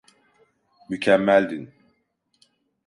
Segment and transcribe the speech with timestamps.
[0.89, 1.73] Mükemmeldin.